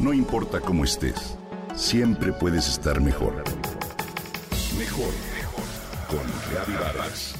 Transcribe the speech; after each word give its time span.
No 0.00 0.14
importa 0.14 0.60
cómo 0.60 0.84
estés, 0.84 1.36
siempre 1.74 2.32
puedes 2.32 2.66
estar 2.68 3.02
mejor. 3.02 3.44
Mejor, 4.78 5.12
mejor. 5.36 5.64
Con 6.08 6.26
Reavivadas. 6.50 7.34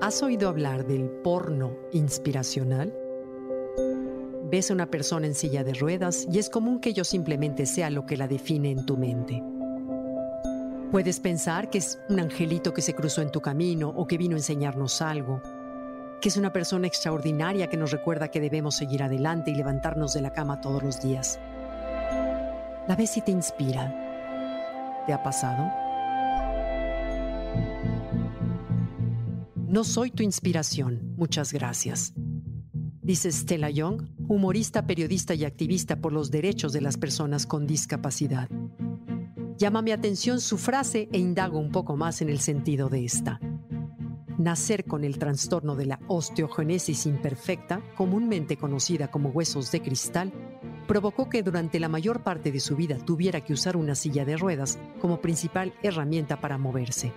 ¿Has 0.00 0.22
oído 0.22 0.48
hablar 0.48 0.86
del 0.86 1.10
porno 1.10 1.76
inspiracional? 1.90 3.01
Ves 4.52 4.70
a 4.70 4.74
una 4.74 4.84
persona 4.84 5.26
en 5.26 5.34
silla 5.34 5.64
de 5.64 5.72
ruedas 5.72 6.26
y 6.30 6.38
es 6.38 6.50
común 6.50 6.78
que 6.78 6.92
yo 6.92 7.04
simplemente 7.04 7.64
sea 7.64 7.88
lo 7.88 8.04
que 8.04 8.18
la 8.18 8.28
define 8.28 8.70
en 8.70 8.84
tu 8.84 8.98
mente. 8.98 9.42
Puedes 10.90 11.20
pensar 11.20 11.70
que 11.70 11.78
es 11.78 11.98
un 12.10 12.20
angelito 12.20 12.74
que 12.74 12.82
se 12.82 12.92
cruzó 12.92 13.22
en 13.22 13.32
tu 13.32 13.40
camino 13.40 13.88
o 13.88 14.06
que 14.06 14.18
vino 14.18 14.36
a 14.36 14.40
enseñarnos 14.40 15.00
algo, 15.00 15.40
que 16.20 16.28
es 16.28 16.36
una 16.36 16.52
persona 16.52 16.86
extraordinaria 16.86 17.68
que 17.68 17.78
nos 17.78 17.92
recuerda 17.92 18.28
que 18.28 18.42
debemos 18.42 18.76
seguir 18.76 19.02
adelante 19.02 19.50
y 19.50 19.54
levantarnos 19.54 20.12
de 20.12 20.20
la 20.20 20.34
cama 20.34 20.60
todos 20.60 20.82
los 20.82 21.00
días. 21.00 21.40
La 22.86 22.94
ves 22.94 23.16
y 23.16 23.22
te 23.22 23.30
inspira. 23.30 23.90
¿Te 25.06 25.14
ha 25.14 25.22
pasado? 25.22 25.72
No 29.66 29.82
soy 29.82 30.10
tu 30.10 30.22
inspiración, 30.22 31.14
muchas 31.16 31.54
gracias. 31.54 32.12
Dice 33.02 33.32
Stella 33.32 33.68
Young, 33.68 34.02
humorista, 34.28 34.86
periodista 34.86 35.34
y 35.34 35.44
activista 35.44 35.96
por 36.00 36.12
los 36.12 36.30
derechos 36.30 36.72
de 36.72 36.80
las 36.80 36.96
personas 36.96 37.46
con 37.46 37.66
discapacidad. 37.66 38.48
Llama 39.58 39.82
mi 39.82 39.90
atención 39.90 40.40
su 40.40 40.56
frase 40.56 41.08
e 41.12 41.18
indago 41.18 41.58
un 41.58 41.72
poco 41.72 41.96
más 41.96 42.22
en 42.22 42.28
el 42.28 42.38
sentido 42.38 42.88
de 42.88 43.04
esta. 43.04 43.40
Nacer 44.38 44.84
con 44.84 45.02
el 45.02 45.18
trastorno 45.18 45.74
de 45.74 45.86
la 45.86 46.00
osteogénesis 46.06 47.06
imperfecta, 47.06 47.82
comúnmente 47.96 48.56
conocida 48.56 49.10
como 49.10 49.30
huesos 49.30 49.72
de 49.72 49.82
cristal, 49.82 50.32
provocó 50.86 51.28
que 51.28 51.42
durante 51.42 51.80
la 51.80 51.88
mayor 51.88 52.22
parte 52.22 52.52
de 52.52 52.60
su 52.60 52.76
vida 52.76 52.98
tuviera 52.98 53.40
que 53.40 53.52
usar 53.52 53.76
una 53.76 53.96
silla 53.96 54.24
de 54.24 54.36
ruedas 54.36 54.78
como 55.00 55.20
principal 55.20 55.74
herramienta 55.82 56.40
para 56.40 56.56
moverse. 56.56 57.12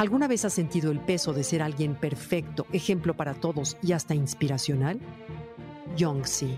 ¿Alguna 0.00 0.28
vez 0.28 0.46
has 0.46 0.54
sentido 0.54 0.90
el 0.92 0.98
peso 0.98 1.34
de 1.34 1.44
ser 1.44 1.60
alguien 1.60 1.94
perfecto, 1.94 2.66
ejemplo 2.72 3.12
para 3.12 3.34
todos 3.34 3.76
y 3.82 3.92
hasta 3.92 4.14
inspiracional? 4.14 4.98
Young 5.94 6.24
sí. 6.24 6.56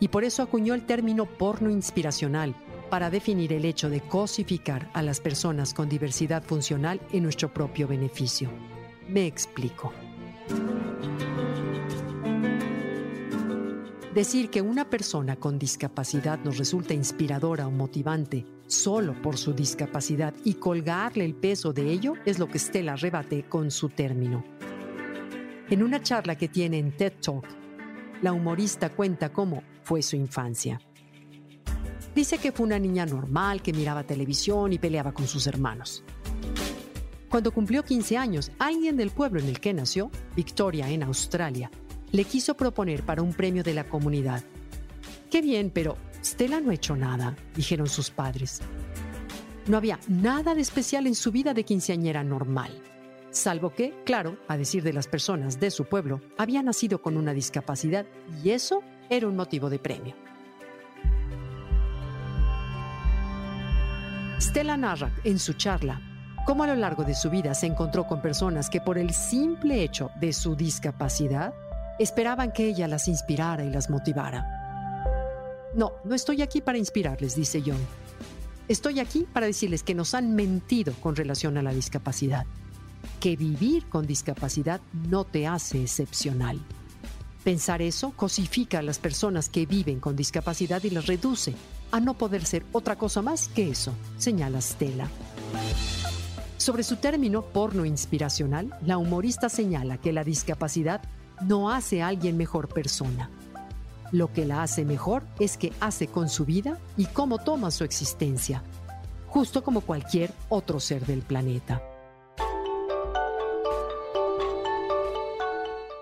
Y 0.00 0.08
por 0.08 0.24
eso 0.24 0.42
acuñó 0.42 0.74
el 0.74 0.84
término 0.84 1.24
porno 1.24 1.70
inspiracional 1.70 2.54
para 2.90 3.08
definir 3.08 3.54
el 3.54 3.64
hecho 3.64 3.88
de 3.88 4.02
cosificar 4.02 4.90
a 4.92 5.00
las 5.00 5.18
personas 5.18 5.72
con 5.72 5.88
diversidad 5.88 6.42
funcional 6.42 7.00
en 7.10 7.22
nuestro 7.22 7.54
propio 7.54 7.88
beneficio. 7.88 8.50
Me 9.08 9.24
explico. 9.26 9.90
Decir 14.14 14.50
que 14.50 14.60
una 14.60 14.90
persona 14.90 15.36
con 15.36 15.58
discapacidad 15.58 16.38
nos 16.40 16.58
resulta 16.58 16.92
inspiradora 16.92 17.66
o 17.66 17.70
motivante 17.70 18.44
solo 18.70 19.20
por 19.20 19.36
su 19.36 19.52
discapacidad 19.52 20.32
y 20.44 20.54
colgarle 20.54 21.24
el 21.24 21.34
peso 21.34 21.72
de 21.72 21.90
ello 21.90 22.14
es 22.24 22.38
lo 22.38 22.48
que 22.48 22.58
Stella 22.58 22.94
rebate 22.94 23.42
con 23.42 23.70
su 23.70 23.88
término. 23.88 24.44
En 25.68 25.82
una 25.82 26.00
charla 26.02 26.36
que 26.36 26.48
tiene 26.48 26.78
en 26.78 26.96
TED 26.96 27.14
Talk, 27.20 27.46
la 28.22 28.32
humorista 28.32 28.90
cuenta 28.90 29.32
cómo 29.32 29.62
fue 29.82 30.02
su 30.02 30.16
infancia. 30.16 30.80
Dice 32.14 32.38
que 32.38 32.52
fue 32.52 32.66
una 32.66 32.78
niña 32.78 33.06
normal 33.06 33.62
que 33.62 33.72
miraba 33.72 34.04
televisión 34.04 34.72
y 34.72 34.78
peleaba 34.78 35.12
con 35.12 35.26
sus 35.26 35.46
hermanos. 35.46 36.04
Cuando 37.28 37.52
cumplió 37.52 37.84
15 37.84 38.16
años, 38.16 38.50
alguien 38.58 38.96
del 38.96 39.10
pueblo 39.10 39.40
en 39.40 39.46
el 39.46 39.60
que 39.60 39.72
nació, 39.72 40.10
Victoria, 40.34 40.90
en 40.90 41.02
Australia, 41.02 41.70
le 42.12 42.24
quiso 42.24 42.56
proponer 42.56 43.04
para 43.04 43.22
un 43.22 43.32
premio 43.32 43.62
de 43.62 43.74
la 43.74 43.84
comunidad. 43.84 44.42
Qué 45.30 45.40
bien, 45.40 45.70
pero 45.70 45.96
Stella 46.22 46.60
no 46.60 46.70
ha 46.70 46.74
hecho 46.74 46.96
nada, 46.96 47.34
dijeron 47.54 47.88
sus 47.88 48.10
padres. 48.10 48.60
No 49.66 49.76
había 49.76 49.98
nada 50.08 50.54
de 50.54 50.60
especial 50.60 51.06
en 51.06 51.14
su 51.14 51.32
vida 51.32 51.54
de 51.54 51.64
quinceañera 51.64 52.24
normal, 52.24 52.70
salvo 53.30 53.74
que, 53.74 53.94
claro, 54.04 54.38
a 54.48 54.56
decir 54.56 54.82
de 54.82 54.92
las 54.92 55.06
personas 55.06 55.60
de 55.60 55.70
su 55.70 55.84
pueblo, 55.84 56.20
había 56.36 56.62
nacido 56.62 57.00
con 57.00 57.16
una 57.16 57.32
discapacidad 57.32 58.06
y 58.42 58.50
eso 58.50 58.82
era 59.08 59.28
un 59.28 59.36
motivo 59.36 59.70
de 59.70 59.78
premio. 59.78 60.14
Stella 64.40 64.76
narra 64.76 65.12
en 65.24 65.38
su 65.38 65.52
charla 65.52 66.00
cómo 66.46 66.64
a 66.64 66.66
lo 66.66 66.74
largo 66.74 67.04
de 67.04 67.14
su 67.14 67.30
vida 67.30 67.54
se 67.54 67.66
encontró 67.66 68.06
con 68.06 68.22
personas 68.22 68.70
que 68.70 68.80
por 68.80 68.98
el 68.98 69.12
simple 69.12 69.82
hecho 69.82 70.10
de 70.20 70.32
su 70.32 70.56
discapacidad 70.56 71.54
esperaban 71.98 72.50
que 72.50 72.66
ella 72.66 72.88
las 72.88 73.06
inspirara 73.08 73.62
y 73.62 73.70
las 73.70 73.90
motivara. 73.90 74.59
No, 75.74 75.92
no 76.04 76.14
estoy 76.14 76.42
aquí 76.42 76.60
para 76.60 76.78
inspirarles, 76.78 77.36
dice 77.36 77.62
John. 77.64 77.78
Estoy 78.68 79.00
aquí 79.00 79.26
para 79.32 79.46
decirles 79.46 79.82
que 79.82 79.94
nos 79.94 80.14
han 80.14 80.34
mentido 80.34 80.92
con 81.00 81.16
relación 81.16 81.58
a 81.58 81.62
la 81.62 81.72
discapacidad, 81.72 82.46
que 83.18 83.36
vivir 83.36 83.88
con 83.88 84.06
discapacidad 84.06 84.80
no 85.08 85.24
te 85.24 85.46
hace 85.46 85.82
excepcional. 85.82 86.60
Pensar 87.44 87.82
eso 87.82 88.12
cosifica 88.16 88.80
a 88.80 88.82
las 88.82 88.98
personas 88.98 89.48
que 89.48 89.66
viven 89.66 89.98
con 89.98 90.14
discapacidad 90.14 90.82
y 90.84 90.90
las 90.90 91.06
reduce 91.06 91.54
a 91.90 91.98
no 91.98 92.14
poder 92.14 92.44
ser 92.44 92.64
otra 92.72 92.96
cosa 92.96 93.22
más 93.22 93.48
que 93.48 93.70
eso, 93.70 93.92
señala 94.18 94.60
Stella. 94.60 95.08
Sobre 96.58 96.82
su 96.82 96.96
término 96.96 97.42
porno 97.42 97.84
inspiracional, 97.86 98.70
la 98.84 98.98
humorista 98.98 99.48
señala 99.48 99.96
que 99.98 100.12
la 100.12 100.24
discapacidad 100.24 101.00
no 101.40 101.70
hace 101.70 102.02
a 102.02 102.08
alguien 102.08 102.36
mejor 102.36 102.68
persona. 102.68 103.30
Lo 104.12 104.32
que 104.32 104.44
la 104.44 104.62
hace 104.62 104.84
mejor 104.84 105.22
es 105.38 105.56
que 105.56 105.72
hace 105.80 106.08
con 106.08 106.28
su 106.28 106.44
vida 106.44 106.78
y 106.96 107.06
cómo 107.06 107.38
toma 107.38 107.70
su 107.70 107.84
existencia, 107.84 108.62
justo 109.28 109.62
como 109.62 109.82
cualquier 109.82 110.32
otro 110.48 110.80
ser 110.80 111.06
del 111.06 111.22
planeta. 111.22 111.80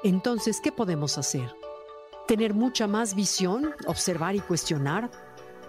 Entonces, 0.03 0.61
¿qué 0.63 0.73
podemos 0.73 1.19
hacer? 1.19 1.55
¿Tener 2.27 2.55
mucha 2.55 2.87
más 2.87 3.15
visión, 3.15 3.75
observar 3.87 4.37
y 4.37 4.41
cuestionar? 4.41 5.11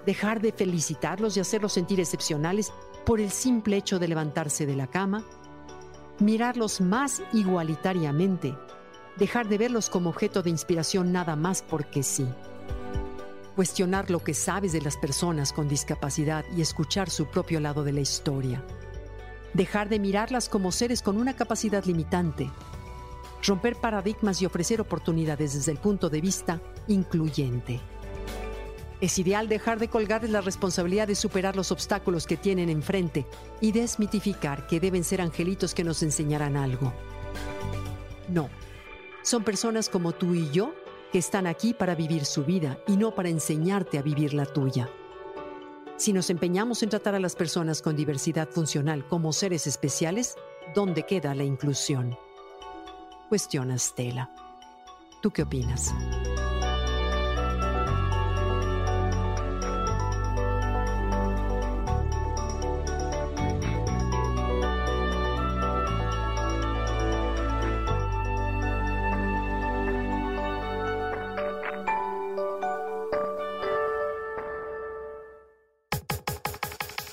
¿Dejar 0.05 0.39
de 0.39 0.53
felicitarlos 0.53 1.35
y 1.35 1.41
hacerlos 1.41 1.73
sentir 1.73 1.99
excepcionales 1.99 2.71
por 3.05 3.19
el 3.19 3.31
simple 3.31 3.75
hecho 3.75 3.99
de 3.99 4.07
levantarse 4.07 4.65
de 4.65 4.75
la 4.77 4.87
cama? 4.87 5.25
¿Mirarlos 6.19 6.79
más 6.79 7.21
igualitariamente 7.33 8.55
dejar 9.19 9.49
de 9.49 9.57
verlos 9.57 9.89
como 9.89 10.09
objeto 10.09 10.41
de 10.41 10.49
inspiración 10.49 11.11
nada 11.11 11.35
más 11.35 11.61
porque 11.61 12.03
sí. 12.03 12.25
Cuestionar 13.55 14.09
lo 14.09 14.23
que 14.23 14.33
sabes 14.33 14.71
de 14.71 14.81
las 14.81 14.95
personas 14.95 15.51
con 15.51 15.67
discapacidad 15.67 16.45
y 16.55 16.61
escuchar 16.61 17.09
su 17.09 17.25
propio 17.25 17.59
lado 17.59 17.83
de 17.83 17.91
la 17.91 17.99
historia. 17.99 18.63
Dejar 19.53 19.89
de 19.89 19.99
mirarlas 19.99 20.47
como 20.47 20.71
seres 20.71 21.01
con 21.01 21.17
una 21.17 21.35
capacidad 21.35 21.83
limitante. 21.83 22.49
Romper 23.45 23.75
paradigmas 23.75 24.41
y 24.41 24.45
ofrecer 24.45 24.79
oportunidades 24.79 25.53
desde 25.53 25.73
el 25.73 25.79
punto 25.79 26.09
de 26.09 26.21
vista 26.21 26.61
incluyente. 26.87 27.81
Es 29.01 29.17
ideal 29.19 29.49
dejar 29.49 29.79
de 29.79 29.89
colgarles 29.89 30.31
la 30.31 30.41
responsabilidad 30.41 31.07
de 31.07 31.15
superar 31.15 31.55
los 31.55 31.71
obstáculos 31.71 32.25
que 32.25 32.37
tienen 32.37 32.69
enfrente 32.69 33.25
y 33.59 33.71
desmitificar 33.73 34.67
que 34.67 34.79
deben 34.79 35.03
ser 35.03 35.21
angelitos 35.21 35.73
que 35.73 35.83
nos 35.83 36.03
enseñarán 36.03 36.55
algo. 36.57 36.93
No, 38.27 38.49
son 39.29 39.43
personas 39.43 39.89
como 39.89 40.11
tú 40.11 40.33
y 40.33 40.49
yo 40.49 40.73
que 41.11 41.19
están 41.19 41.45
aquí 41.45 41.75
para 41.75 41.93
vivir 41.93 42.25
su 42.25 42.45
vida 42.45 42.79
y 42.87 42.97
no 42.97 43.13
para 43.13 43.29
enseñarte 43.29 43.99
a 43.99 44.01
vivir 44.01 44.33
la 44.33 44.47
tuya. 44.47 44.89
Si 45.97 46.13
nos 46.13 46.31
empeñamos 46.31 46.81
en 46.81 46.89
tratar 46.89 47.13
a 47.13 47.19
las 47.19 47.35
personas 47.35 47.83
con 47.83 47.95
diversidad 47.95 48.49
funcional 48.49 49.07
como 49.07 49.31
seres 49.31 49.67
especiales, 49.67 50.35
¿dónde 50.73 51.03
queda 51.03 51.35
la 51.35 51.43
inclusión? 51.43 52.17
Cuestiona 53.27 53.77
Stella. 53.77 54.31
¿Tú 55.21 55.29
qué 55.29 55.43
opinas? 55.43 55.93